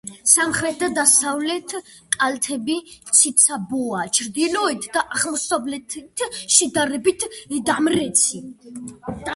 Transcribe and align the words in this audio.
სამხრეთ 0.29 0.77
და 0.83 0.87
დასავლეთ 0.93 1.75
კალთები 2.15 2.77
ციცაბოა, 3.19 4.01
ჩრდილოეთ 4.19 4.89
და 4.97 5.05
აღმოსავლეთი 5.19 6.03
შედარებით 6.57 7.31
დამრეცი. 7.73 8.45